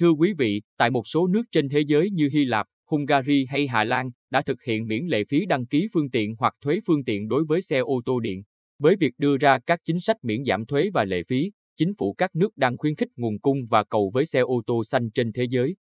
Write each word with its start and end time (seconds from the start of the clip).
Thưa 0.00 0.10
quý 0.10 0.32
vị, 0.38 0.62
tại 0.78 0.90
một 0.90 1.06
số 1.06 1.26
nước 1.26 1.42
trên 1.52 1.68
thế 1.68 1.80
giới 1.80 2.10
như 2.10 2.28
Hy 2.32 2.44
Lạp, 2.44 2.66
Hungary 2.90 3.46
hay 3.48 3.66
Hà 3.66 3.84
Lan 3.84 4.10
đã 4.30 4.42
thực 4.42 4.62
hiện 4.62 4.86
miễn 4.86 5.06
lệ 5.06 5.22
phí 5.28 5.46
đăng 5.46 5.66
ký 5.66 5.88
phương 5.92 6.10
tiện 6.10 6.34
hoặc 6.38 6.54
thuế 6.60 6.80
phương 6.86 7.04
tiện 7.04 7.28
đối 7.28 7.44
với 7.44 7.62
xe 7.62 7.78
ô 7.78 8.00
tô 8.06 8.20
điện. 8.20 8.42
Với 8.78 8.96
việc 8.96 9.14
đưa 9.18 9.36
ra 9.36 9.58
các 9.66 9.80
chính 9.84 10.00
sách 10.00 10.16
miễn 10.22 10.44
giảm 10.44 10.66
thuế 10.66 10.90
và 10.94 11.04
lệ 11.04 11.22
phí, 11.28 11.50
chính 11.76 11.92
phủ 11.98 12.14
các 12.18 12.34
nước 12.34 12.56
đang 12.56 12.76
khuyến 12.76 12.96
khích 12.96 13.08
nguồn 13.16 13.38
cung 13.38 13.58
và 13.70 13.84
cầu 13.84 14.10
với 14.14 14.26
xe 14.26 14.40
ô 14.40 14.62
tô 14.66 14.84
xanh 14.84 15.10
trên 15.10 15.32
thế 15.32 15.44
giới. 15.50 15.76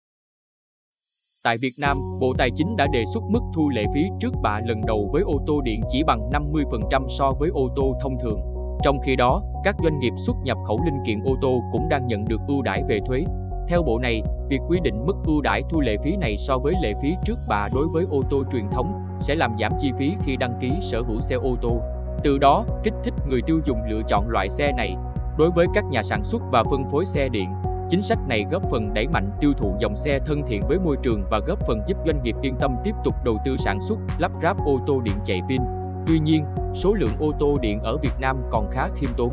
Tại 1.43 1.57
Việt 1.61 1.73
Nam, 1.81 1.97
Bộ 2.21 2.35
Tài 2.39 2.51
chính 2.57 2.77
đã 2.77 2.87
đề 2.93 3.05
xuất 3.15 3.23
mức 3.31 3.41
thu 3.55 3.69
lệ 3.69 3.85
phí 3.95 4.03
trước 4.21 4.33
bạ 4.43 4.61
lần 4.67 4.81
đầu 4.87 5.11
với 5.13 5.23
ô 5.23 5.45
tô 5.47 5.61
điện 5.61 5.81
chỉ 5.93 6.03
bằng 6.07 6.21
50% 6.31 7.07
so 7.19 7.33
với 7.41 7.49
ô 7.49 7.69
tô 7.77 7.95
thông 8.03 8.17
thường. 8.23 8.41
Trong 8.85 8.99
khi 9.07 9.17
đó, 9.17 9.43
các 9.65 9.77
doanh 9.85 10.01
nghiệp 10.01 10.13
xuất 10.27 10.35
nhập 10.45 10.57
khẩu 10.67 10.81
linh 10.85 10.99
kiện 11.07 11.19
ô 11.25 11.37
tô 11.43 11.63
cũng 11.73 11.89
đang 11.91 12.07
nhận 12.07 12.25
được 12.29 12.41
ưu 12.49 12.63
đãi 12.63 12.83
về 12.89 13.01
thuế. 13.07 13.25
Theo 13.69 13.83
bộ 13.83 13.99
này, 13.99 14.23
việc 14.49 14.61
quy 14.69 14.81
định 14.81 15.07
mức 15.07 15.17
ưu 15.25 15.41
đãi 15.41 15.63
thu 15.71 15.81
lệ 15.81 15.97
phí 16.05 16.17
này 16.17 16.37
so 16.39 16.59
với 16.59 16.75
lệ 16.83 16.95
phí 17.03 17.15
trước 17.25 17.39
bạ 17.49 17.69
đối 17.75 17.87
với 17.93 18.07
ô 18.11 18.23
tô 18.31 18.43
truyền 18.53 18.69
thống 18.71 19.19
sẽ 19.21 19.35
làm 19.35 19.57
giảm 19.61 19.73
chi 19.81 19.93
phí 19.99 20.13
khi 20.25 20.37
đăng 20.37 20.59
ký 20.61 20.71
sở 20.81 21.03
hữu 21.03 21.21
xe 21.21 21.37
ô 21.37 21.57
tô. 21.63 21.81
Từ 22.23 22.39
đó, 22.39 22.65
kích 22.85 22.95
thích 23.05 23.15
người 23.29 23.43
tiêu 23.47 23.61
dùng 23.65 23.79
lựa 23.89 24.03
chọn 24.09 24.29
loại 24.29 24.49
xe 24.49 24.73
này. 24.73 24.97
Đối 25.39 25.51
với 25.51 25.67
các 25.75 25.85
nhà 25.85 26.03
sản 26.03 26.25
xuất 26.25 26.43
và 26.53 26.65
phân 26.65 26.85
phối 26.91 27.05
xe 27.05 27.29
điện, 27.29 27.49
Chính 27.91 28.03
sách 28.03 28.19
này 28.29 28.47
góp 28.51 28.63
phần 28.71 28.95
đẩy 28.95 29.09
mạnh 29.09 29.31
tiêu 29.41 29.53
thụ 29.57 29.77
dòng 29.79 29.97
xe 29.97 30.19
thân 30.27 30.43
thiện 30.47 30.63
với 30.69 30.79
môi 30.79 30.97
trường 31.03 31.23
và 31.31 31.39
góp 31.39 31.59
phần 31.67 31.81
giúp 31.87 31.99
doanh 32.07 32.23
nghiệp 32.23 32.37
yên 32.43 32.57
tâm 32.61 32.77
tiếp 32.85 32.95
tục 33.05 33.15
đầu 33.25 33.39
tư 33.45 33.57
sản 33.57 33.81
xuất, 33.81 33.99
lắp 34.19 34.33
ráp 34.43 34.57
ô 34.65 34.81
tô 34.87 35.01
điện 35.01 35.15
chạy 35.25 35.41
pin. 35.49 35.63
Tuy 36.07 36.19
nhiên, 36.19 36.45
số 36.75 36.95
lượng 36.95 37.13
ô 37.19 37.33
tô 37.39 37.59
điện 37.61 37.81
ở 37.81 37.97
Việt 37.97 38.21
Nam 38.21 38.37
còn 38.51 38.67
khá 38.71 38.89
khiêm 38.95 39.11
tốn. 39.17 39.33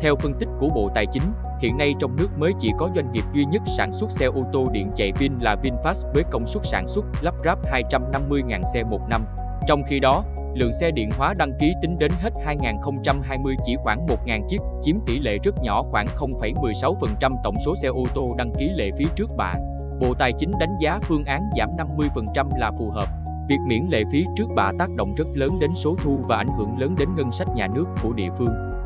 Theo 0.00 0.16
phân 0.16 0.34
tích 0.34 0.48
của 0.58 0.68
Bộ 0.74 0.90
Tài 0.94 1.06
chính, 1.06 1.22
hiện 1.64 1.76
nay 1.76 1.94
trong 2.00 2.16
nước 2.16 2.28
mới 2.38 2.52
chỉ 2.60 2.70
có 2.78 2.90
doanh 2.94 3.12
nghiệp 3.12 3.24
duy 3.34 3.44
nhất 3.44 3.62
sản 3.76 3.92
xuất 3.92 4.10
xe 4.10 4.26
ô 4.26 4.42
tô 4.52 4.68
điện 4.72 4.90
chạy 4.96 5.12
pin 5.12 5.32
là 5.40 5.56
VinFast 5.62 6.12
với 6.14 6.24
công 6.30 6.46
suất 6.46 6.62
sản 6.66 6.88
xuất 6.88 7.04
lắp 7.20 7.34
ráp 7.44 7.58
250.000 7.90 8.62
xe 8.74 8.82
một 8.82 9.00
năm. 9.08 9.24
Trong 9.68 9.82
khi 9.88 10.00
đó, 10.00 10.24
lượng 10.54 10.72
xe 10.80 10.90
điện 10.90 11.10
hóa 11.18 11.34
đăng 11.38 11.52
ký 11.60 11.74
tính 11.82 11.98
đến 11.98 12.12
hết 12.20 12.30
2020 12.44 13.56
chỉ 13.66 13.76
khoảng 13.76 14.06
1.000 14.06 14.48
chiếc, 14.48 14.58
chiếm 14.82 14.96
tỷ 15.06 15.18
lệ 15.18 15.38
rất 15.44 15.54
nhỏ 15.62 15.82
khoảng 15.82 16.06
0,16% 16.16 17.32
tổng 17.44 17.56
số 17.64 17.74
xe 17.82 17.88
ô 17.88 18.04
tô 18.14 18.34
đăng 18.38 18.52
ký 18.58 18.70
lệ 18.76 18.90
phí 18.98 19.06
trước 19.16 19.30
bạ. 19.36 19.54
Bộ 20.00 20.14
Tài 20.14 20.32
chính 20.38 20.52
đánh 20.60 20.76
giá 20.80 20.98
phương 21.02 21.24
án 21.24 21.42
giảm 21.58 21.68
50% 21.98 22.58
là 22.58 22.70
phù 22.78 22.90
hợp. 22.90 23.08
Việc 23.48 23.58
miễn 23.66 23.86
lệ 23.90 24.02
phí 24.12 24.24
trước 24.36 24.46
bạ 24.56 24.72
tác 24.78 24.88
động 24.96 25.08
rất 25.18 25.26
lớn 25.34 25.50
đến 25.60 25.70
số 25.76 25.96
thu 26.02 26.18
và 26.28 26.36
ảnh 26.36 26.58
hưởng 26.58 26.78
lớn 26.78 26.94
đến 26.98 27.08
ngân 27.16 27.32
sách 27.32 27.48
nhà 27.54 27.66
nước 27.74 27.84
của 28.02 28.12
địa 28.12 28.28
phương. 28.38 28.83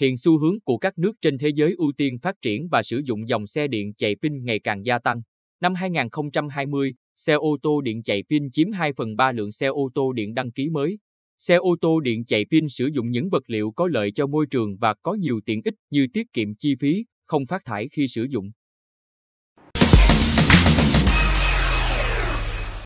Hiện 0.00 0.16
xu 0.16 0.38
hướng 0.38 0.60
của 0.60 0.78
các 0.78 0.98
nước 0.98 1.12
trên 1.20 1.38
thế 1.38 1.48
giới 1.48 1.74
ưu 1.78 1.92
tiên 1.96 2.18
phát 2.18 2.34
triển 2.42 2.68
và 2.68 2.82
sử 2.82 3.00
dụng 3.04 3.28
dòng 3.28 3.46
xe 3.46 3.68
điện 3.68 3.94
chạy 3.94 4.16
pin 4.22 4.44
ngày 4.44 4.58
càng 4.58 4.84
gia 4.84 4.98
tăng. 4.98 5.22
Năm 5.60 5.74
2020, 5.74 6.94
Xe 7.16 7.32
ô 7.32 7.56
tô 7.62 7.80
điện 7.80 8.02
chạy 8.02 8.22
pin 8.30 8.50
chiếm 8.50 8.72
2 8.72 8.92
phần 8.92 9.16
3 9.16 9.32
lượng 9.32 9.52
xe 9.52 9.66
ô 9.66 9.90
tô 9.94 10.12
điện 10.12 10.34
đăng 10.34 10.52
ký 10.52 10.70
mới. 10.70 10.98
Xe 11.38 11.54
ô 11.54 11.76
tô 11.80 12.00
điện 12.00 12.24
chạy 12.24 12.44
pin 12.50 12.68
sử 12.68 12.86
dụng 12.86 13.10
những 13.10 13.28
vật 13.28 13.42
liệu 13.46 13.70
có 13.70 13.88
lợi 13.88 14.10
cho 14.10 14.26
môi 14.26 14.46
trường 14.50 14.76
và 14.76 14.94
có 15.02 15.14
nhiều 15.14 15.40
tiện 15.46 15.60
ích 15.64 15.74
như 15.90 16.06
tiết 16.12 16.32
kiệm 16.32 16.54
chi 16.54 16.74
phí, 16.80 17.04
không 17.24 17.46
phát 17.46 17.62
thải 17.64 17.88
khi 17.88 18.08
sử 18.08 18.26
dụng. 18.30 18.50